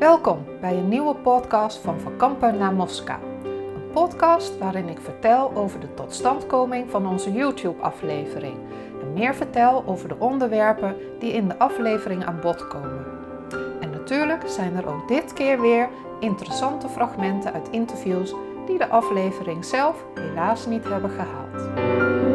[0.00, 3.18] Welkom bij een nieuwe podcast van Van Kampen naar Moskou.
[3.44, 8.56] Een podcast waarin ik vertel over de totstandkoming van onze YouTube-aflevering
[9.00, 13.06] en meer vertel over de onderwerpen die in de aflevering aan bod komen.
[13.80, 15.88] En natuurlijk zijn er ook dit keer weer
[16.20, 18.34] interessante fragmenten uit interviews
[18.66, 22.29] die de aflevering zelf helaas niet hebben gehaald.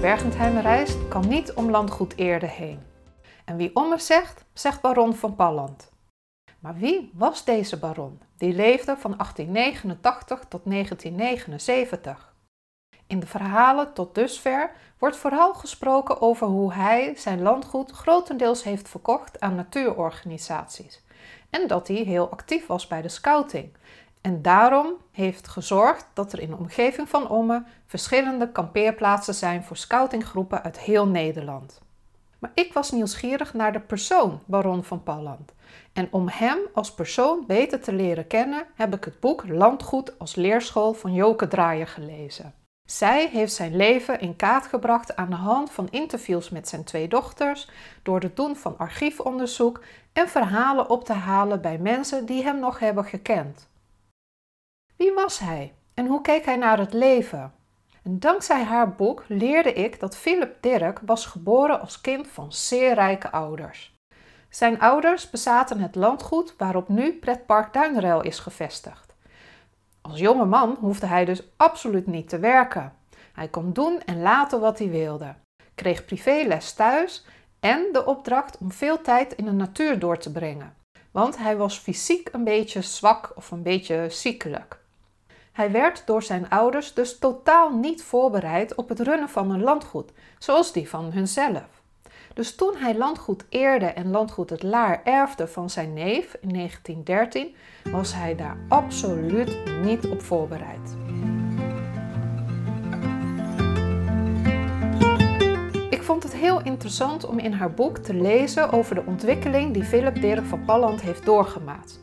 [0.00, 2.82] Bergentheim reist, kan niet om landgoed Eerde heen.
[3.44, 5.92] En wie Ommen zegt, zegt baron van Palland.
[6.60, 8.20] Maar wie was deze baron?
[8.36, 12.34] Die leefde van 1889 tot 1979.
[13.06, 18.88] In de verhalen tot dusver wordt vooral gesproken over hoe hij zijn landgoed grotendeels heeft
[18.88, 21.04] verkocht aan natuurorganisaties
[21.50, 23.72] en dat hij heel actief was bij de scouting.
[24.20, 29.76] En daarom heeft gezorgd dat er in de omgeving van Omme verschillende kampeerplaatsen zijn voor
[29.76, 31.80] scoutinggroepen uit heel Nederland.
[32.38, 35.52] Maar ik was nieuwsgierig naar de persoon Baron van Palland.
[35.92, 40.34] En om hem als persoon beter te leren kennen, heb ik het boek Landgoed als
[40.34, 42.54] leerschool van Joke Draaier gelezen.
[42.84, 47.08] Zij heeft zijn leven in kaart gebracht aan de hand van interviews met zijn twee
[47.08, 47.68] dochters,
[48.02, 49.80] door het doen van archiefonderzoek
[50.12, 53.68] en verhalen op te halen bij mensen die hem nog hebben gekend.
[55.00, 57.52] Wie was hij en hoe keek hij naar het leven?
[58.02, 62.94] En dankzij haar boek leerde ik dat Philip Dirk was geboren als kind van zeer
[62.94, 63.94] rijke ouders.
[64.48, 69.14] Zijn ouders bezaten het landgoed waarop nu pretpark Duinruil is gevestigd.
[70.00, 72.92] Als jonge man hoefde hij dus absoluut niet te werken.
[73.32, 75.34] Hij kon doen en laten wat hij wilde,
[75.74, 77.24] kreeg privéles thuis
[77.60, 80.74] en de opdracht om veel tijd in de natuur door te brengen,
[81.10, 84.79] want hij was fysiek een beetje zwak of een beetje ziekelijk.
[85.52, 90.12] Hij werd door zijn ouders dus totaal niet voorbereid op het runnen van een landgoed,
[90.38, 91.82] zoals die van hunzelf.
[92.34, 97.54] Dus toen hij landgoed Eerde en landgoed Het Laar erfde van zijn neef in 1913,
[97.92, 100.96] was hij daar absoluut niet op voorbereid.
[105.90, 109.84] Ik vond het heel interessant om in haar boek te lezen over de ontwikkeling die
[109.84, 112.00] Philip Dirk van Palland heeft doorgemaakt.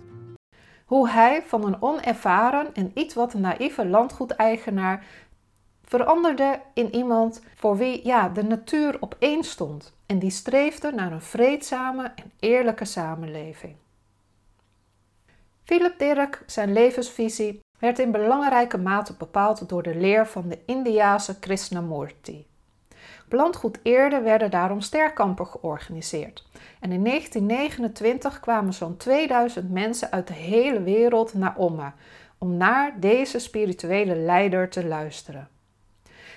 [0.87, 5.05] Hoe hij van een onervaren en iets wat naïeve landgoedeigenaar
[5.83, 11.11] veranderde in iemand voor wie ja, de natuur op één stond en die streefde naar
[11.11, 13.75] een vreedzame en eerlijke samenleving.
[15.63, 21.39] Philip Dirk, zijn levensvisie, werd in belangrijke mate bepaald door de leer van de Indiase
[21.39, 22.45] Krishnamurti.
[23.29, 23.79] Landgoed
[24.23, 26.46] werden daarom sterkampen georganiseerd.
[26.79, 31.95] En in 1929 kwamen zo'n 2000 mensen uit de hele wereld naar Omma
[32.37, 35.47] om naar deze spirituele leider te luisteren.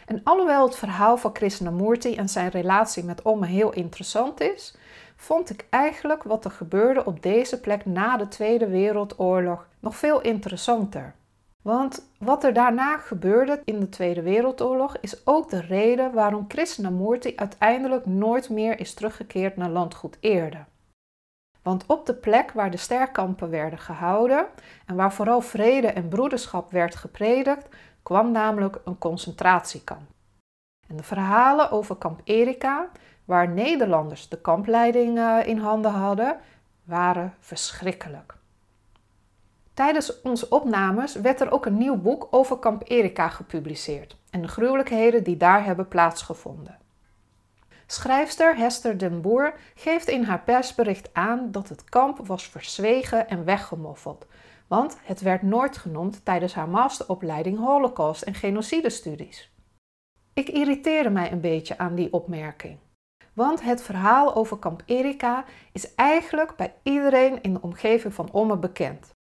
[0.07, 4.75] En alhoewel het verhaal van Krishnamurti en zijn relatie met Omme heel interessant is,
[5.17, 10.21] vond ik eigenlijk wat er gebeurde op deze plek na de Tweede Wereldoorlog nog veel
[10.21, 11.15] interessanter.
[11.63, 17.33] Want wat er daarna gebeurde in de Tweede Wereldoorlog is ook de reden waarom Krishnamurti
[17.37, 20.65] uiteindelijk nooit meer is teruggekeerd naar landgoed Eerde.
[21.63, 24.47] Want op de plek waar de sterkampen werden gehouden
[24.87, 27.69] en waar vooral vrede en broederschap werd gepredikt,
[28.03, 30.09] kwam namelijk een concentratiekamp.
[30.89, 32.91] En de verhalen over kamp Erika,
[33.25, 36.41] waar Nederlanders de kampleiding eh, in handen hadden,
[36.85, 38.40] waren verschrikkelijk.
[39.81, 44.49] Tijdens onze opnames werd er ook een nieuw boek over kamp Erika gepubliceerd en de
[44.49, 46.79] gruwelijkheden die daar hebben plaatsgevonden.
[47.87, 53.45] Schrijfster Hester den Boer geeft in haar persbericht aan dat het kamp was verzwegen en
[53.45, 54.27] weggemoffeld,
[54.67, 59.53] want het werd nooit genoemd tijdens haar masteropleiding Holocaust en genocidestudies.
[60.35, 62.79] Ik irriteerde mij een beetje aan die opmerking.
[63.33, 68.57] Want het verhaal over kamp Erika is eigenlijk bij iedereen in de omgeving van Omme
[68.57, 69.19] bekend.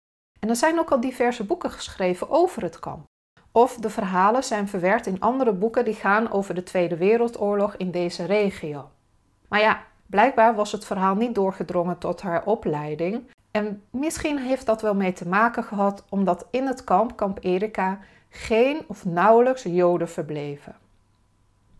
[0.47, 3.05] Er zijn ook al diverse boeken geschreven over het kamp.
[3.51, 7.91] Of de verhalen zijn verwerkt in andere boeken die gaan over de Tweede Wereldoorlog in
[7.91, 8.89] deze regio.
[9.47, 14.81] Maar ja, blijkbaar was het verhaal niet doorgedrongen tot haar opleiding en misschien heeft dat
[14.81, 20.09] wel mee te maken gehad omdat in het kamp, kamp Erika, geen of nauwelijks Joden
[20.09, 20.75] verbleven.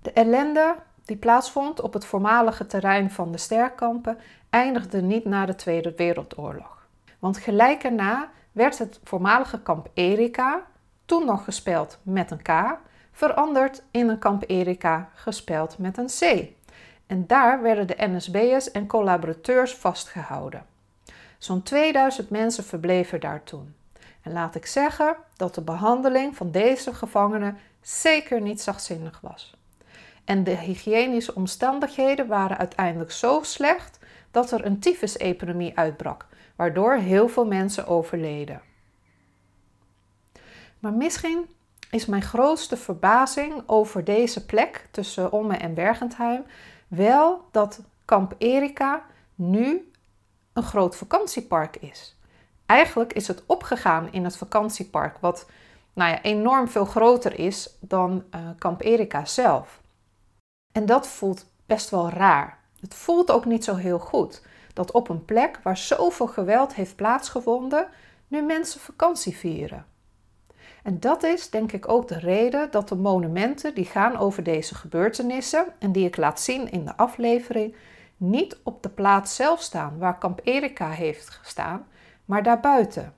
[0.02, 0.76] De ellende
[1.06, 4.18] die plaatsvond op het voormalige terrein van de sterkampen
[4.50, 6.88] eindigde niet na de Tweede Wereldoorlog.
[7.20, 10.66] Want gelijk erna werd het voormalige kamp Erika,
[11.06, 12.50] toen nog gespeld met een K,
[13.12, 16.50] veranderd in een kamp Erika gespeld met een C.
[17.08, 20.66] En daar werden de NSB'ers en collaborateurs vastgehouden.
[21.38, 23.76] Zo'n 2000 mensen verbleven daar toen.
[24.22, 29.56] En laat ik zeggen dat de behandeling van deze gevangenen zeker niet zachtzinnig was.
[30.26, 34.00] En de hygiënische omstandigheden waren uiteindelijk zo slecht
[34.32, 36.26] dat er een tyfusepidemie uitbrak,
[36.58, 38.62] waardoor heel veel mensen overleden.
[40.80, 41.46] Maar misschien
[41.92, 46.44] is mijn grootste verbazing over deze plek tussen Omme en Bergentheim
[46.88, 49.06] wel dat Kamp Erika
[49.36, 49.92] nu
[50.54, 52.18] een groot vakantiepark is.
[52.66, 55.50] Eigenlijk is het opgegaan in het vakantiepark, wat
[55.94, 59.82] nou ja, enorm veel groter is dan uh, Kamp Erika zelf.
[60.72, 62.60] En dat voelt best wel raar.
[62.80, 64.42] Het voelt ook niet zo heel goed
[64.78, 67.88] dat op een plek waar zoveel geweld heeft plaatsgevonden,
[68.28, 69.86] nu mensen vakantie vieren.
[70.84, 74.76] En dat is denk ik ook de reden dat de monumenten die gaan over deze
[74.76, 77.76] gebeurtenissen en die ik laat zien in de aflevering
[78.18, 81.88] niet op de plaats zelf staan waar Kamp Erika heeft gestaan,
[82.26, 83.14] maar daarbuiten.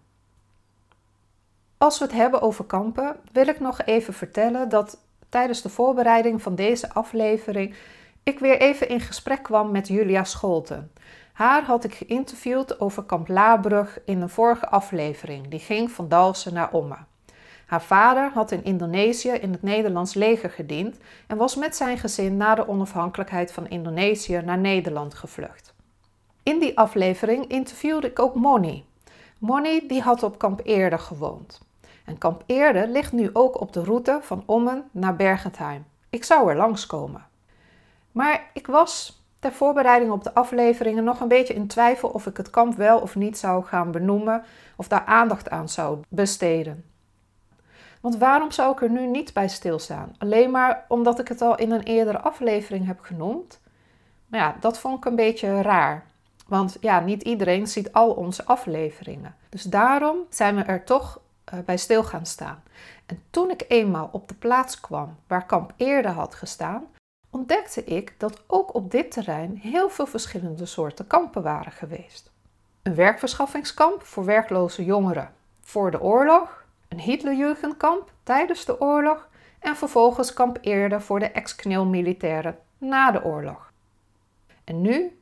[1.78, 6.42] Als we het hebben over kampen, wil ik nog even vertellen dat tijdens de voorbereiding
[6.42, 7.76] van deze aflevering
[8.24, 10.92] ik weer even in gesprek kwam met Julia Scholten.
[11.40, 15.48] Haar had ik geïnterviewd over kamp Laarbrug in een vorige aflevering.
[15.48, 16.98] Die ging van Dalsen naar Omme.
[17.66, 20.98] Haar vader had in Indonesië in het Nederlands leger gediend
[21.28, 25.74] en was met zijn gezin na de onafhankelijkheid van Indonesië naar Nederland gevlucht.
[26.44, 28.86] In die aflevering interviewde ik ook Moni.
[29.38, 31.62] Moni die had op kamp Eerde gewoond.
[32.06, 35.86] En kamp Eerde ligt nu ook op de route van Ommen naar Bergentheim.
[36.10, 37.26] Ik zou er langskomen.
[38.12, 42.38] Maar ik was ter voorbereiding op de afleveringen nog een beetje in twijfel of ik
[42.38, 44.44] het kamp wel of niet zou gaan benoemen
[44.76, 46.84] of daar aandacht aan zou besteden.
[48.02, 50.16] Want waarom zou ik er nu niet bij stilstaan?
[50.18, 53.60] Alleen maar omdat ik het al in een eerdere aflevering heb genoemd?
[54.28, 56.06] Nou ja, dat vond ik een beetje raar.
[56.48, 59.36] Want ja, niet iedereen ziet al onze afleveringen.
[59.50, 61.20] Dus daarom zijn we er toch
[61.54, 62.64] uh, bij stil gaan staan.
[63.06, 66.84] En toen ik eenmaal op de plaats kwam waar kamp eerder had gestaan,
[67.40, 72.32] ontdekte ik dat ook op dit terrein heel veel verschillende soorten kampen waren geweest.
[72.84, 79.28] Een werkverschaffingskamp voor werkloze jongeren voor de oorlog, een Hitlerjugendkamp tijdens de oorlog
[79.60, 83.72] en vervolgens kamp eerder voor de ex-KNIL-militairen na de oorlog.
[84.64, 85.20] En nu?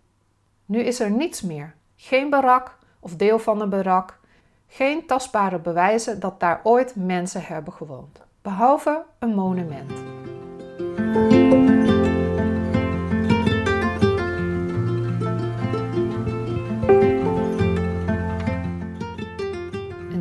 [0.66, 1.76] Nu is er niets meer.
[1.96, 4.20] Geen barak of deel van een barak.
[4.68, 8.22] Geen tastbare bewijzen dat daar ooit mensen hebben gewoond.
[8.42, 9.92] Behalve een monument.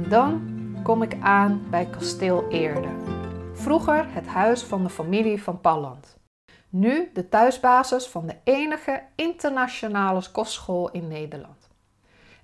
[0.09, 2.89] Dan kom ik aan bij kasteel Eerde.
[3.53, 6.17] Vroeger het huis van de familie van Palland.
[6.69, 11.69] Nu de thuisbasis van de enige internationale kostschool in Nederland.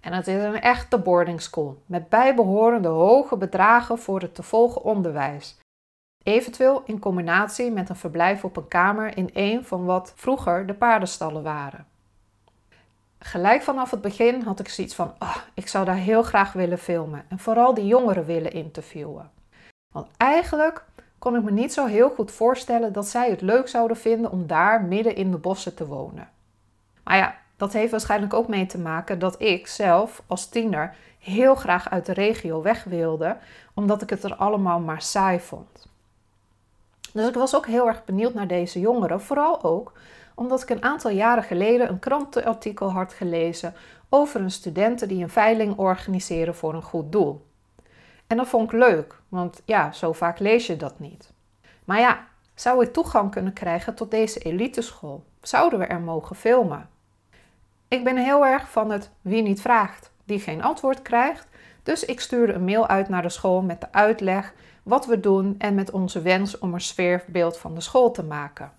[0.00, 4.82] En het is een echte boarding school met bijbehorende hoge bedragen voor het te volgen
[4.82, 5.58] onderwijs.
[6.22, 10.74] Eventueel in combinatie met een verblijf op een kamer in een van wat vroeger de
[10.74, 11.86] paardenstallen waren.
[13.24, 16.78] Gelijk vanaf het begin had ik zoiets van: oh, ik zou daar heel graag willen
[16.78, 19.30] filmen en vooral die jongeren willen interviewen.
[19.92, 20.84] Want eigenlijk
[21.18, 24.46] kon ik me niet zo heel goed voorstellen dat zij het leuk zouden vinden om
[24.46, 26.28] daar midden in de bossen te wonen.
[27.04, 31.54] Maar ja, dat heeft waarschijnlijk ook mee te maken dat ik zelf als tiener heel
[31.54, 33.36] graag uit de regio weg wilde,
[33.74, 35.86] omdat ik het er allemaal maar saai vond.
[37.12, 39.92] Dus ik was ook heel erg benieuwd naar deze jongeren, vooral ook
[40.34, 43.74] omdat ik een aantal jaren geleden een krantenartikel had gelezen
[44.08, 47.46] over een studenten die een veiling organiseren voor een goed doel.
[48.26, 51.32] En dat vond ik leuk, want ja, zo vaak lees je dat niet.
[51.84, 55.24] Maar ja, zou ik toegang kunnen krijgen tot deze eliteschool?
[55.42, 56.88] Zouden we er mogen filmen?
[57.88, 61.46] Ik ben heel erg van het wie niet vraagt, die geen antwoord krijgt.
[61.82, 65.54] Dus ik stuurde een mail uit naar de school met de uitleg wat we doen
[65.58, 68.72] en met onze wens om een sfeerbeeld van de school te maken.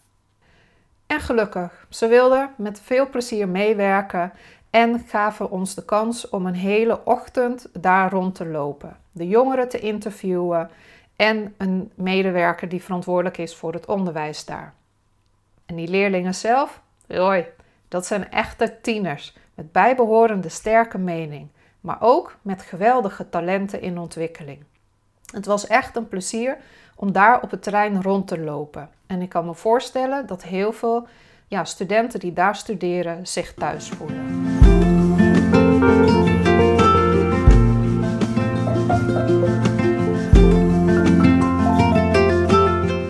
[1.13, 4.33] En gelukkig, ze wilden met veel plezier meewerken
[4.69, 9.69] en gaven ons de kans om een hele ochtend daar rond te lopen, de jongeren
[9.69, 10.69] te interviewen
[11.15, 14.73] en een medewerker die verantwoordelijk is voor het onderwijs daar.
[15.65, 17.45] En die leerlingen zelf, hoi,
[17.87, 21.47] dat zijn echte tieners met bijbehorende sterke mening,
[21.81, 24.63] maar ook met geweldige talenten in ontwikkeling.
[25.33, 26.57] Het was echt een plezier
[26.95, 28.89] om daar op het terrein rond te lopen.
[29.07, 31.07] En ik kan me voorstellen dat heel veel
[31.47, 34.25] ja, studenten die daar studeren zich thuis voelen.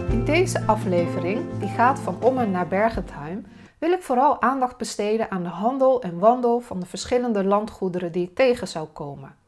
[0.10, 3.46] In deze aflevering, die gaat van Ommen naar Bergentheim,
[3.80, 8.28] wil ik vooral aandacht besteden aan de handel en wandel van de verschillende landgoederen die
[8.28, 9.43] ik tegen zou komen.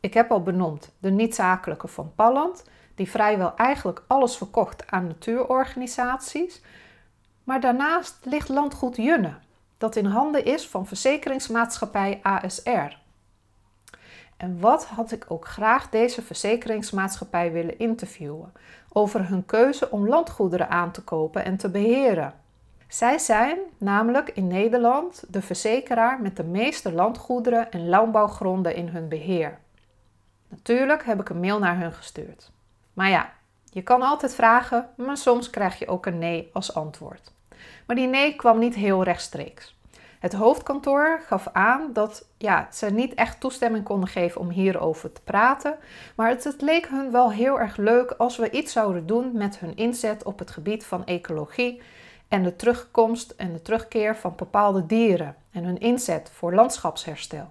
[0.00, 2.64] Ik heb al benoemd de niet-zakelijke van Palland,
[2.94, 6.62] die vrijwel eigenlijk alles verkocht aan natuurorganisaties.
[7.44, 9.34] Maar daarnaast ligt landgoed Junne,
[9.78, 12.98] dat in handen is van verzekeringsmaatschappij ASR.
[14.36, 18.52] En wat had ik ook graag deze verzekeringsmaatschappij willen interviewen
[18.92, 22.34] over hun keuze om landgoederen aan te kopen en te beheren.
[22.88, 29.08] Zij zijn namelijk in Nederland de verzekeraar met de meeste landgoederen en landbouwgronden in hun
[29.08, 29.58] beheer.
[30.50, 32.50] Natuurlijk heb ik een mail naar hun gestuurd.
[32.92, 33.32] Maar ja,
[33.64, 37.32] je kan altijd vragen, maar soms krijg je ook een nee als antwoord.
[37.86, 39.78] Maar die nee kwam niet heel rechtstreeks.
[40.18, 45.20] Het hoofdkantoor gaf aan dat ja, ze niet echt toestemming konden geven om hierover te
[45.22, 45.76] praten,
[46.14, 49.58] maar het, het, leek hun wel heel erg leuk als we iets zouden doen met
[49.58, 51.82] hun inzet op het gebied van ecologie
[52.28, 57.50] en de terugkomst en de terugkeer van bepaalde dieren en hun inzet voor landschapsherstel.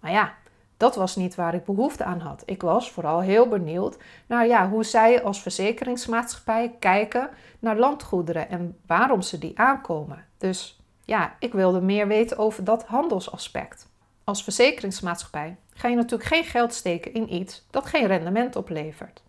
[0.00, 0.34] Maar ja,
[0.76, 2.42] dat was niet waar ik behoefte aan had.
[2.46, 7.28] Ik was vooral heel benieuwd naar ja, hoe zij als verzekeringsmaatschappij kijken
[7.58, 10.24] naar landgoederen en waarom ze die aankomen.
[10.38, 13.88] Dus ja, ik wilde meer weten over dat handelsaspect.
[14.24, 19.22] Als verzekeringsmaatschappij ga je natuurlijk geen geld steken in iets dat geen rendement oplevert.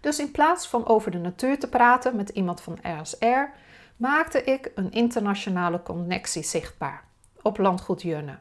[0.00, 3.58] Dus in plaats van over de natuur te praten met iemand van RSR,
[3.96, 7.04] maakte ik een internationale connectie zichtbaar
[7.42, 8.38] op landgoed Junne.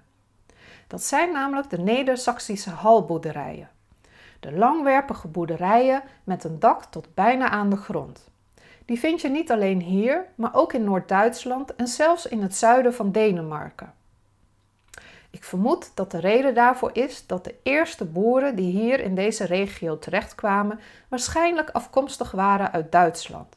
[0.90, 3.70] Dat zijn namelijk de Neder-Saxische halboerderijen.
[4.40, 8.30] De langwerpige boerderijen met een dak tot bijna aan de grond.
[8.86, 12.94] Die vind je niet alleen hier, maar ook in Noord-Duitsland en zelfs in het zuiden
[12.94, 13.94] van Denemarken.
[15.30, 19.46] Ik vermoed dat de reden daarvoor is dat de eerste boeren die hier in deze
[19.46, 23.56] regio terechtkwamen waarschijnlijk afkomstig waren uit Duitsland.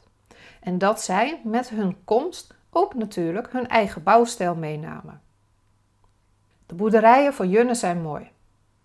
[0.61, 5.21] En dat zij met hun komst ook natuurlijk hun eigen bouwstijl meenamen.
[6.65, 8.31] De boerderijen van Junne zijn mooi.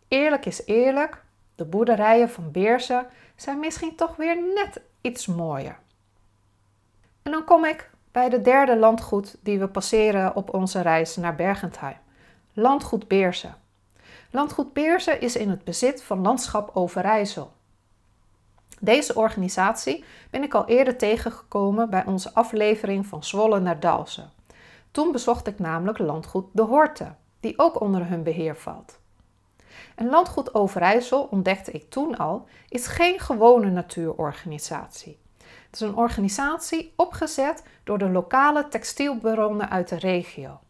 [0.08, 3.06] Eerlijk is eerlijk, de boerderijen van Beersen
[3.37, 5.78] zijn misschien toch weer net iets mooier.
[7.23, 11.35] En dan kom ik bij de derde landgoed die we passeren op onze reis naar
[11.35, 11.97] Bergentheim.
[12.52, 13.56] Landgoed Beersen.
[14.30, 17.52] Landgoed Beersen is in het bezit van Landschap Overijssel.
[18.80, 24.30] Deze organisatie ben ik al eerder tegengekomen bij onze aflevering van Zwolle naar Dalsen.
[24.90, 28.99] Toen bezocht ik namelijk landgoed De Horte, die ook onder hun beheer valt.
[29.95, 35.18] En Landgoed Overijssel, ontdekte ik toen al, is geen gewone natuurorganisatie.
[35.38, 40.61] Het is een organisatie opgezet door de lokale textielbaronnen uit de regio.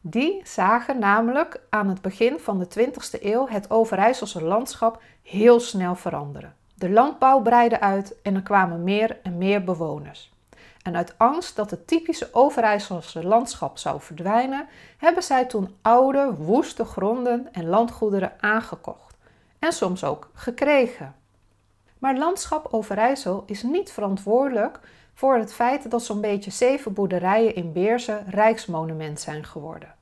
[0.00, 5.94] Die zagen namelijk aan het begin van de 20e eeuw het Overijsselse landschap heel snel
[5.94, 6.54] veranderen.
[6.74, 10.33] De landbouw breidde uit en er kwamen meer en meer bewoners.
[10.84, 16.84] En uit angst dat het typische Overijsselse landschap zou verdwijnen, hebben zij toen oude, woeste
[16.84, 19.16] gronden en landgoederen aangekocht.
[19.58, 21.14] En soms ook gekregen.
[21.98, 24.80] Maar landschap Overijssel is niet verantwoordelijk
[25.14, 29.94] voor het feit dat zo'n beetje zeven boerderijen in Beersen rijksmonument zijn geworden.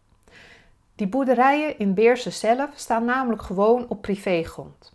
[0.94, 4.92] Die boerderijen in Beersen zelf staan namelijk gewoon op privégrond.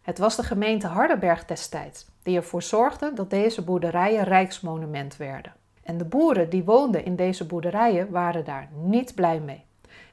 [0.00, 5.52] Het was de gemeente Hardenberg destijds die ervoor zorgde dat deze boerderijen rijksmonument werden.
[5.82, 9.64] En de boeren die woonden in deze boerderijen waren daar niet blij mee.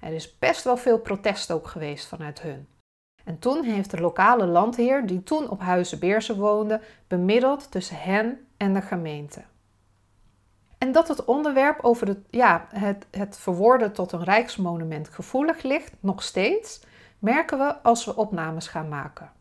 [0.01, 2.67] Er is best wel veel protest ook geweest vanuit hun.
[3.23, 8.47] En toen heeft de lokale landheer, die toen op Huizen Beersen woonde, bemiddeld tussen hen
[8.57, 9.43] en de gemeente.
[10.77, 16.23] En dat het onderwerp over ja, het, het verwoorden tot een rijksmonument gevoelig ligt, nog
[16.23, 16.81] steeds,
[17.19, 19.31] merken we als we opnames gaan maken.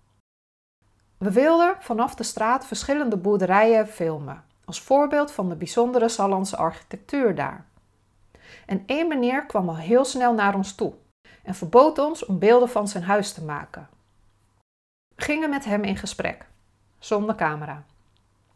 [1.18, 7.35] We wilden vanaf de straat verschillende boerderijen filmen, als voorbeeld van de bijzondere Sallandse architectuur
[7.35, 7.64] daar.
[8.66, 10.92] En één meneer kwam al heel snel naar ons toe
[11.42, 13.88] en verbood ons om beelden van zijn huis te maken.
[15.14, 16.46] We gingen met hem in gesprek,
[16.99, 17.85] zonder camera.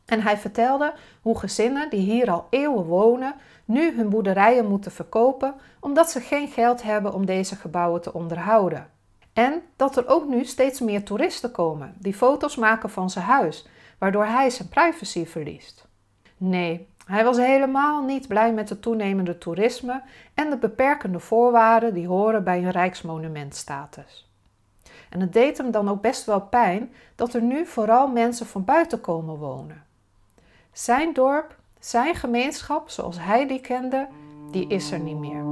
[0.04, 5.54] En hij vertelde hoe gezinnen die hier al eeuwen wonen, nu hun boerderijen moeten verkopen
[5.80, 8.90] omdat ze geen geld hebben om deze gebouwen te onderhouden.
[9.32, 13.68] En dat er ook nu steeds meer toeristen komen die foto's maken van zijn huis,
[13.98, 15.88] waardoor hij zijn privacy verliest.
[16.36, 20.02] Nee, hij was helemaal niet blij met het toenemende toerisme
[20.34, 24.30] en de beperkende voorwaarden die horen bij een rijksmonumentstatus.
[25.10, 28.64] En het deed hem dan ook best wel pijn dat er nu vooral mensen van
[28.64, 29.84] buiten komen wonen.
[30.72, 34.08] Zijn dorp, zijn gemeenschap zoals hij die kende,
[34.50, 35.42] die is er niet meer.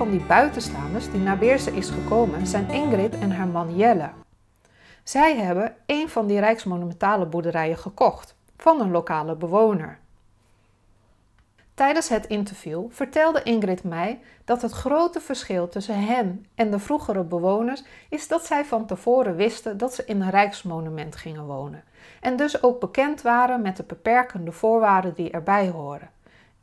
[0.00, 4.10] Van die buitenstaanders die naar Beersen is gekomen zijn Ingrid en haar man Jelle.
[5.02, 9.98] Zij hebben een van die rijksmonumentale boerderijen gekocht van een lokale bewoner.
[11.74, 17.22] Tijdens het interview vertelde Ingrid mij dat het grote verschil tussen hen en de vroegere
[17.22, 21.84] bewoners is dat zij van tevoren wisten dat ze in een rijksmonument gingen wonen
[22.20, 26.10] en dus ook bekend waren met de beperkende voorwaarden die erbij horen.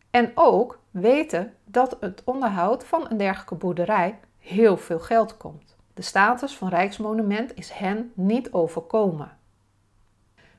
[0.10, 5.76] En ook weten dat het onderhoud van een dergelijke boerderij heel veel geld komt.
[5.94, 9.38] De status van rijksmonument is hen niet overkomen.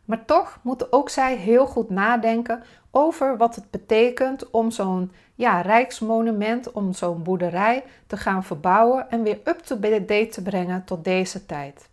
[0.04, 5.60] Maar toch moeten ook zij heel goed nadenken over wat het betekent om zo'n ja,
[5.60, 11.88] rijksmonument, om zo'n boerderij te gaan verbouwen en weer up-to-date te brengen tot deze tijd.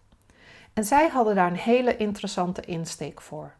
[0.73, 3.53] En zij hadden daar een hele interessante insteek voor.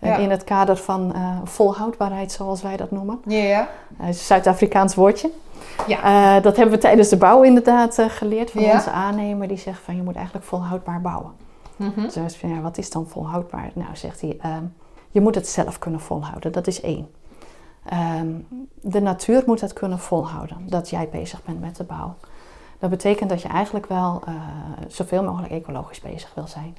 [0.00, 3.20] In het kader van uh, volhoudbaarheid, zoals wij dat noemen.
[3.26, 3.38] Ja.
[3.38, 3.68] ja.
[4.00, 5.30] Uh, is een Zuid-Afrikaans woordje.
[5.86, 6.36] Ja.
[6.36, 9.48] Uh, dat hebben we tijdens de bouw inderdaad geleerd van onze aannemer.
[9.48, 11.32] Die zegt van je moet eigenlijk volhoudbaar bouwen.
[11.76, 12.08] Mm -hmm.
[12.14, 13.70] Dus van, ja, wat is dan volhoudbaar?
[13.74, 14.64] Nou, zegt hij, ehm,
[15.10, 16.52] je moet het zelf kunnen volhouden.
[16.52, 17.08] Dat is één.
[18.20, 22.14] Um, de natuur moet het kunnen volhouden, dat jij bezig bent met de bouw.
[22.78, 24.22] Dat betekent dat je eigenlijk wel
[24.88, 26.76] zoveel mogelijk ecologisch bezig wil zijn.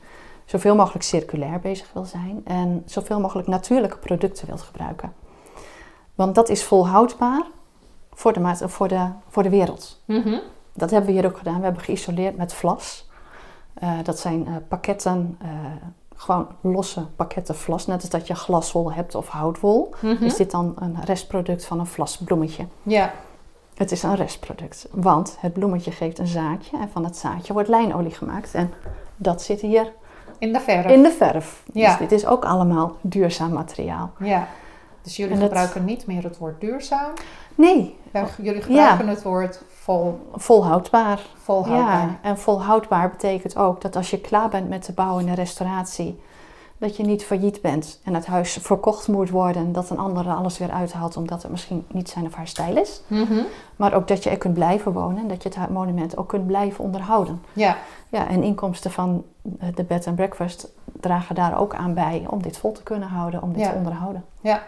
[0.50, 2.42] Zoveel mogelijk circulair bezig wil zijn.
[2.46, 5.14] En zoveel mogelijk natuurlijke producten wilt gebruiken.
[6.16, 7.44] Want dat is volhoudbaar
[8.14, 10.02] voor de, voor de, voor de wereld.
[10.06, 10.42] Mm -hmm.
[10.74, 11.58] Dat hebben we hier ook gedaan.
[11.58, 13.10] We hebben geïsoleerd met vlas.
[13.84, 15.50] Uh, dat zijn uh, pakketten, uh,
[16.16, 17.86] gewoon losse pakketten vlas.
[17.86, 19.96] Net als dat je glaswol hebt of houtwol.
[20.02, 20.26] Mm -hmm.
[20.26, 22.66] Is dit dan een restproduct van een vlasbloemetje?
[22.84, 23.14] Ja.
[23.74, 27.70] Het is een restproduct, want het bloemetje geeft een zaadje en van het zaadje wordt
[27.70, 28.54] lijnolie gemaakt.
[28.54, 28.74] En
[29.16, 29.92] dat zit hier
[30.40, 30.86] in de verf.
[30.86, 31.64] In de verf.
[31.74, 31.90] Ja.
[31.90, 34.12] Dus dit is ook allemaal duurzaam materiaal.
[34.20, 34.48] Ja.
[35.02, 37.12] Dus jullie en gebruiken niet meer het woord duurzaam?
[37.56, 37.98] Nee.
[38.42, 39.12] Jullie gebruiken ja.
[39.12, 40.20] het woord vol...
[40.36, 41.20] volhoudbaar.
[41.44, 42.08] Volhoudbaar.
[42.08, 42.20] Ja.
[42.22, 46.20] En volhoudbaar betekent ook dat als je klaar bent met de bouw en de restauratie,
[46.80, 50.34] dat je niet failliet bent en het huis verkocht moet worden, dat een ander er
[50.34, 53.02] alles weer uithaalt omdat het misschien niet zijn of haar stijl is.
[53.08, 53.46] Mm -hmm.
[53.76, 56.48] Maar ook dat je er kunt blijven wonen en dat je het monument ook kunt
[56.48, 57.42] blijven onderhouden.
[57.54, 57.78] Ja.
[58.10, 59.26] Ja, en inkomsten van
[59.76, 60.68] de bed and breakfast
[61.00, 63.70] dragen daar ook aan bij om dit vol te kunnen houden, om dit ja.
[63.70, 64.26] te onderhouden.
[64.42, 64.64] Ja.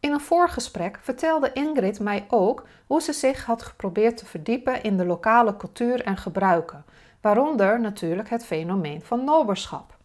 [0.00, 4.96] In een voorgesprek vertelde Ingrid mij ook hoe ze zich had geprobeerd te verdiepen in
[4.96, 6.84] de lokale cultuur en gebruiken,
[7.20, 9.95] waaronder natuurlijk het fenomeen van noberschap.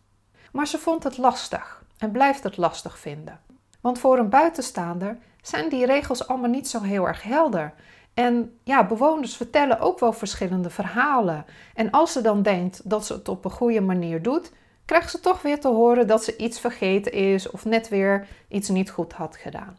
[0.52, 3.40] Maar ze vond het lastig en blijft het lastig vinden.
[3.82, 7.74] Want voor een buitenstaander zijn die regels allemaal niet zo heel erg helder.
[8.14, 11.46] En ja, bewoners vertellen ook wel verschillende verhalen.
[11.74, 14.52] En als ze dan denkt dat ze het op een goede manier doet,
[14.86, 18.70] krijgt ze toch weer te horen dat ze iets vergeten is of net weer iets
[18.70, 19.78] niet goed had gedaan.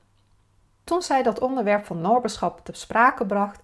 [0.84, 3.60] Toen zij dat onderwerp van noberschap te sprake bracht,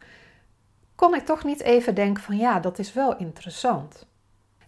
[0.94, 4.06] kon ik toch niet even denken van ja, dat is wel interessant.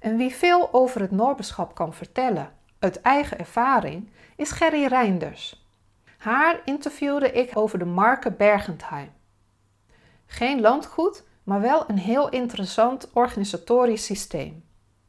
[0.00, 5.66] En wie veel over het Noorberschap kan vertellen, uit eigen ervaring, is Gerry Reinders.
[6.18, 9.12] Haar interviewde ik over de marke Bergentheim.
[10.26, 14.64] Geen landgoed, maar wel een heel interessant organisatorisch systeem.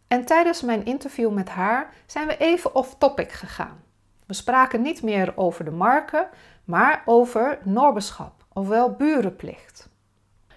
[0.07, 3.83] En tijdens mijn interview met haar zijn we even off-topic gegaan.
[4.25, 6.29] We spraken niet meer over de marke,
[6.63, 9.89] maar over Noorberschap, ofwel burenplicht.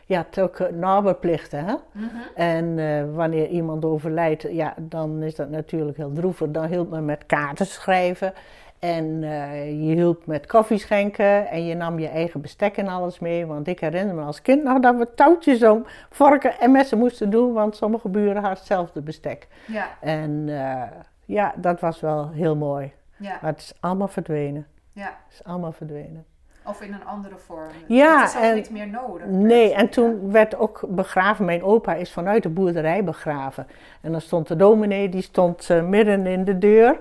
[0.07, 1.65] Ja, het ook naberplichten.
[1.65, 1.73] Hè?
[1.73, 2.23] Mm -hmm.
[2.35, 6.51] En uh, wanneer iemand overlijdt, ja, dan is dat natuurlijk heel droevig.
[6.51, 8.33] Dan hielp me met kaarten schrijven.
[8.79, 11.49] En uh, je hielp met koffie schenken.
[11.49, 13.47] En je nam je eigen bestek en alles mee.
[13.47, 17.31] Want ik herinner me als kind nog dat we touwtjes om vorken en messen moesten
[17.31, 17.53] doen.
[17.53, 19.49] Want sommige buren hadden hetzelfde bestek.
[19.67, 19.89] Ja.
[20.01, 20.83] En uh,
[21.25, 22.93] ja, dat was wel heel mooi.
[23.17, 23.39] Ja.
[23.43, 24.67] Maar het is allemaal verdwenen.
[24.93, 25.19] Ja.
[25.25, 26.25] Het is allemaal verdwenen.
[26.67, 27.69] Of in een andere vorm.
[27.87, 29.27] Ja, het is en, niet meer nodig.
[29.27, 31.45] Nee, en toen werd ook begraven.
[31.45, 33.67] Mijn opa is vanuit de boerderij begraven.
[34.01, 37.01] En dan stond de dominee, die stond uh, midden in de deur.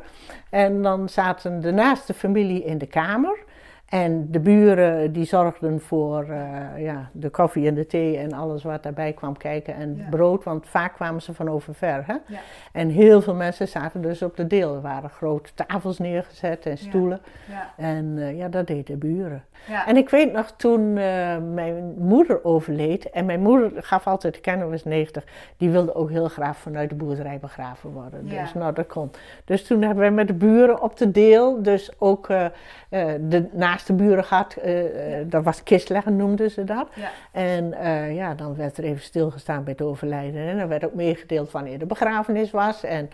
[0.50, 3.38] En dan zaten de naaste familie in de kamer.
[3.94, 8.64] En de buren die zorgden voor uh, ja, de koffie en de thee en alles
[8.64, 9.76] wat daarbij kwam kijken.
[9.76, 10.10] En Ja.
[10.10, 12.04] brood, want vaak kwamen ze van overver.
[12.06, 12.14] Hè?
[12.28, 12.40] Ja.
[12.72, 14.76] En heel veel mensen zaten dus op de deel.
[14.76, 17.22] Er waren grote tafels neergezet en stoelen.
[17.50, 17.74] Ja.
[17.78, 19.44] En eh, ja, dat deden de buren.
[19.86, 24.70] En ik weet nog toen eh, mijn moeder overleed, en mijn moeder gaf altijd kennen,
[24.70, 25.24] was 90,
[25.58, 28.28] die wilde ook heel graag vanuit de boerderij begraven worden.
[28.28, 29.12] Dus nou, dat kon.
[29.46, 32.46] Dus toen hebben wij met de buren op de deel, dus ook eh,
[32.90, 33.50] eh, de
[33.88, 36.88] naaste buren gehad, eh, eh, dat was kistleggen noemden ze dat.
[36.94, 37.10] Ja.
[37.32, 40.48] En eh, ja, dan werd er even stilgestaan bij het overlijden.
[40.48, 42.84] En dan werd ook meegedeeld wanneer de begrafenis was.
[42.84, 43.10] En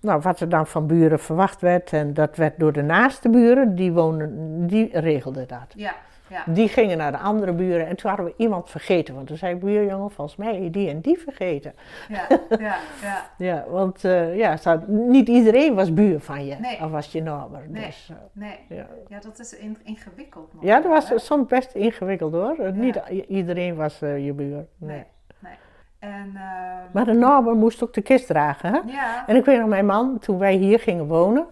[0.00, 1.92] nou, wat er dan van buren verwacht werd.
[1.92, 5.74] En dat werd door de naaste buren, die, wonen, die regelden dat.
[5.74, 5.94] Ja.
[6.32, 6.52] Ja.
[6.52, 9.14] Die gingen naar de andere buren en toen hadden we iemand vergeten.
[9.14, 11.72] Want toen zei buurjongen, volgens mij die en die vergeten.
[12.08, 12.26] Ja,
[12.68, 13.30] ja, ja.
[13.38, 16.56] Ja, want eh, ja, niet iedereen was buur van je.
[16.60, 16.80] Nee.
[16.84, 17.62] Of was je naaber.
[17.68, 17.84] Nee.
[17.86, 18.86] Dus, eh, Nee, ja.
[19.08, 20.54] ja, dat is in- ingewikkeld.
[20.54, 21.18] nog ja, dat was hè?
[21.18, 22.72] soms best ingewikkeld hoor.
[22.72, 24.66] Niet iedereen was eh, je buur.
[24.76, 25.04] Nee.
[25.38, 25.52] Nee.
[25.98, 28.72] En, ehm, Maar de naaber moest ook de kist dragen.
[28.72, 28.80] Hè?
[28.92, 31.46] ja, En ik weet nog, mijn man, toen wij hier gingen wonen,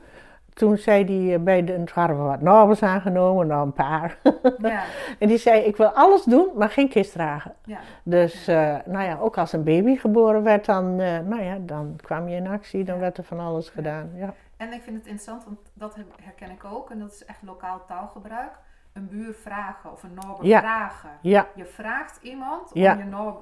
[0.61, 4.18] toen zei hij eh, bij de, toen hadden we wat nabers aangenomen, nou een paar.
[4.59, 4.83] ja,
[5.18, 7.55] en die zei, ik wil alles doen, maar geen kist dragen.
[7.64, 11.57] ja, Dus, eh, nou ja, ook als een baby geboren werd, dan, eh, nou ja,
[11.61, 13.01] dan kwam je in actie, dan Ja.
[13.01, 14.11] werd er van alles gedaan.
[14.14, 16.90] Ja, En ik vind het interessant, want dat herken ik ook.
[16.90, 18.59] En dat is echt lokaal taalgebruik.
[18.92, 20.59] Een buur vragen of een nobber Ja.
[20.61, 21.11] vragen.
[21.23, 22.88] ja, Je vraagt iemand om je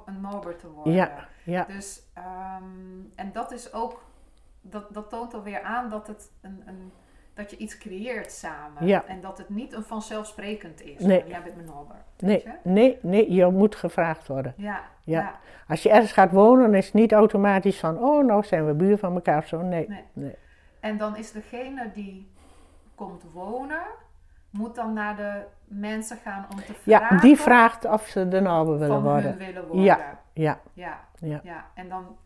[0.07, 0.92] een nobber te worden.
[0.92, 1.11] ja,
[1.44, 2.64] ja, Dus, ehm,
[3.14, 4.02] en dat is ook,
[4.61, 6.92] dat, dat toont alweer aan dat, het een, een,
[7.38, 8.87] dat je iets creëert samen.
[8.87, 9.05] Ja.
[9.07, 11.01] En dat het niet een vanzelfsprekend is.
[11.01, 11.24] Nee.
[11.27, 11.96] Jij bent mijn nobber.
[12.18, 14.55] nee, nee, nee, je moet gevraagd worden.
[14.57, 15.20] Ja, Ja.
[15.20, 15.38] ja.
[15.68, 18.98] Als je ergens gaat wonen, is het niet automatisch van, oh, nou zijn we buur
[18.98, 19.61] van elkaar of zo.
[19.62, 20.05] Nee, Nee.
[20.12, 20.35] nee.
[20.81, 22.31] En dan is degene die
[22.94, 23.81] komt wonen,
[24.51, 27.16] moet dan naar de mensen gaan om te vragen.
[27.16, 29.37] Ja, die vraagt of ze de nabber willen worden.
[29.38, 29.83] willen worden.
[29.85, 30.18] Ja.
[30.33, 31.64] Ja, Ja, ja, ja.
[31.74, 32.16] En dan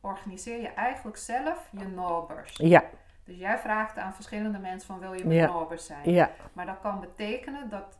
[0.00, 2.56] organiseer je eigenlijk zelf je nobers.
[2.56, 2.82] ja,
[3.24, 5.76] Dus jij vraagt aan verschillende mensen van wil je mijn Ja.
[5.76, 6.10] zijn.
[6.10, 7.98] ja, Maar dat kan betekenen dat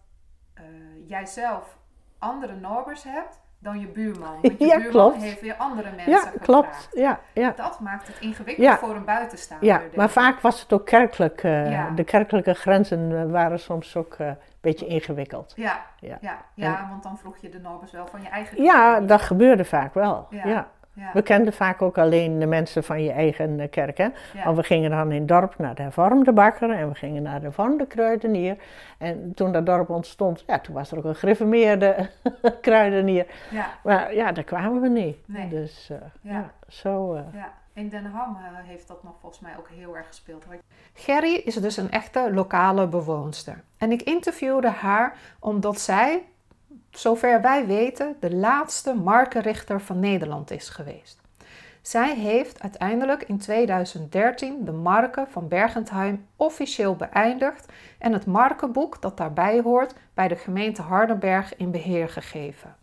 [0.55, 0.63] eh,
[1.07, 1.79] jij zelf
[2.19, 4.41] andere nobers hebt dan je buurman.
[4.43, 5.23] Want je Ja, buurman klopt.
[5.23, 6.43] heeft weer andere mensen ja, gevraagd.
[6.45, 6.89] klopt.
[6.93, 7.53] Ja, ja.
[7.57, 8.77] Dat maakt het ingewikkeld Ja.
[8.77, 9.69] voor een buitenstaander.
[9.69, 11.43] Ja, denk maar vaak was het ook kerkelijk.
[11.43, 11.91] eh, Ja.
[11.91, 15.53] De kerkelijke grenzen eh, waren soms ook een beetje ingewikkeld.
[15.57, 16.19] Ja, Ja.
[16.55, 16.87] ja.
[16.91, 20.27] want dan vroeg je de nobers wel van je eigen Ja, dat gebeurde vaak wel.
[20.31, 20.69] Ja.
[20.95, 21.11] Ja.
[21.13, 23.99] We kenden vaak ook alleen de mensen van je eigen eh, kerk.
[23.99, 24.05] Hè?
[24.05, 24.45] ja.
[24.45, 27.39] Want we gingen dan in het dorp naar de hervormde bakker en we gingen naar
[27.39, 28.57] de hervormde kruidenier.
[28.99, 32.09] En toen dat dorp ontstond, ja, toen was er ook een gereformeerde
[32.61, 33.27] kruidenier.
[33.51, 35.17] ja, Maar ja, daar kwamen we niet.
[35.27, 35.49] Nee.
[35.49, 36.33] Dus eh, Ja.
[36.33, 36.51] ja.
[36.69, 37.15] zo...
[37.15, 37.53] eh, ja.
[37.73, 40.45] In Den Ham heeft dat nog volgens mij ook heel erg gespeeld.
[40.95, 43.63] Gerry is dus een echte lokale bewoonster.
[43.79, 46.23] En ik interviewde haar omdat zij,
[46.99, 51.21] zover wij weten, de laatste markenrichter van Nederland is geweest.
[51.83, 59.17] Zij heeft uiteindelijk in 2013 de marken van Bergentheim officieel beëindigd en het markenboek dat
[59.17, 62.77] daarbij hoort bij de gemeente Hardenberg in beheer gegeven.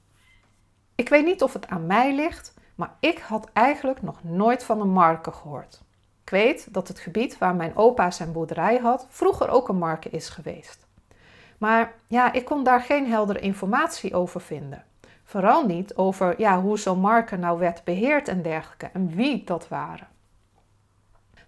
[0.95, 4.81] Ik weet niet of het aan mij ligt, maar ik had eigenlijk nog nooit van
[4.81, 5.81] een marke gehoord.
[6.23, 10.09] Ik weet dat het gebied waar mijn opa zijn boerderij had vroeger ook een marke
[10.09, 10.87] is geweest.
[11.61, 14.83] Maar ja, ik kon daar geen heldere informatie over vinden.
[15.23, 19.67] Vooral niet over ja, hoe zo'n marke nou werd beheerd en dergelijke en wie dat
[19.67, 20.07] waren.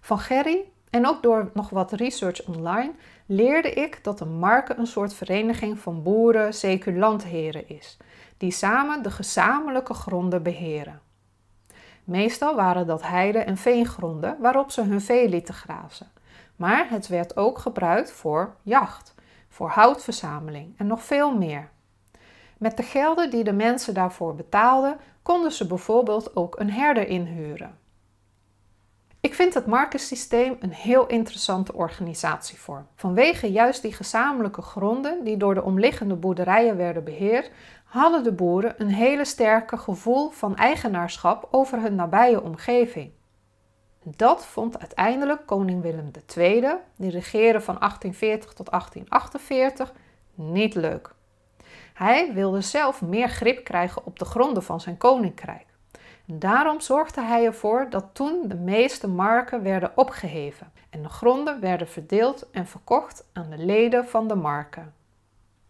[0.00, 2.92] Van Gerry en ook door nog wat research online
[3.26, 7.96] leerde ik dat een marke een soort vereniging van boeren, seculantheren is,
[8.36, 11.00] die samen de gezamenlijke gronden beheren.
[12.04, 16.10] Meestal waren dat heide- en veengronden waarop ze hun vee lieten grazen.
[16.56, 19.13] Maar het werd ook gebruikt voor jacht,
[19.54, 21.70] voor houtverzameling en nog veel meer.
[22.58, 27.78] Met de gelden die de mensen daarvoor betaalden, konden ze bijvoorbeeld ook een herder inhuren.
[29.20, 32.86] Ik vind het markensysteem een heel interessante organisatievorm.
[32.94, 37.50] Vanwege juist die gezamenlijke gronden die door de omliggende boerderijen werden beheerd,
[37.84, 43.10] hadden de boeren een hele sterke gevoel van eigenaarschap over hun nabije omgeving.
[44.06, 49.92] Dat vond uiteindelijk koning Willem II, die regeerde van 1840 tot 1848,
[50.34, 51.14] niet leuk.
[51.94, 55.66] Hij wilde zelf meer grip krijgen op de gronden van zijn koninkrijk.
[56.24, 61.88] Daarom zorgde hij ervoor dat toen de meeste marken werden opgeheven en de gronden werden
[61.88, 64.94] verdeeld en verkocht aan de leden van de marken.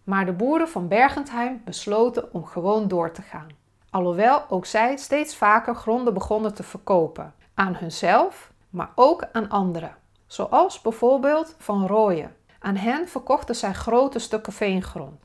[0.04, 3.48] Maar de boeren van Bergentheim besloten om gewoon door te gaan.
[3.90, 7.34] Alhoewel ook zij steeds vaker gronden begonnen te verkopen.
[7.54, 9.96] Aan hunzelf, maar ook aan anderen.
[10.26, 12.36] Zoals bijvoorbeeld Van Rooyen.
[12.58, 15.22] Aan hen verkochten zij grote stukken veengrond.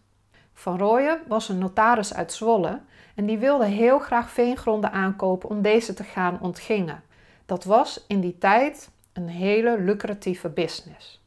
[0.54, 2.82] Van Rooyen was een notaris uit Zwolle
[3.16, 7.04] en die wilde heel graag veengronden aankopen om deze te gaan ontgingen.
[7.46, 11.22] Dat was in die tijd een hele lucratieve business.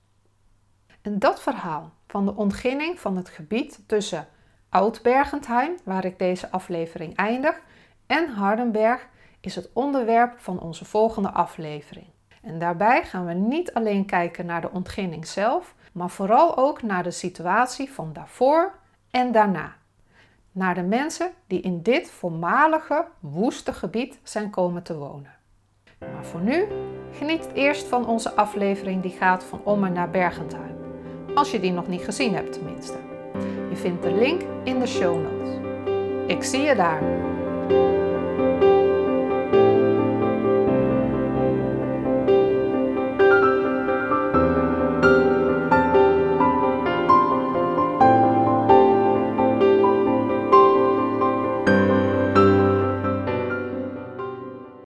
[1.02, 4.28] En dat verhaal van de ontginning van het gebied tussen
[4.68, 7.60] Oud-Bergentheim, waar ik deze aflevering eindig,
[8.06, 9.08] en Hardenberg
[9.42, 12.06] is het onderwerp van onze volgende aflevering.
[12.42, 17.02] En daarbij gaan we niet alleen kijken naar de ontginning zelf, maar vooral ook naar
[17.02, 18.72] de situatie van daarvoor
[19.10, 19.72] en daarna.
[20.52, 25.34] Naar de mensen die in dit voormalige woeste gebied zijn komen te wonen.
[25.98, 26.66] Maar voor nu,
[27.12, 30.76] geniet eerst van onze aflevering die gaat van Ommen naar Bergentheim.
[31.34, 32.96] Als je die nog niet gezien hebt tenminste.
[33.70, 35.50] Je vindt de link in de show notes.
[36.26, 37.02] Ik zie je daar.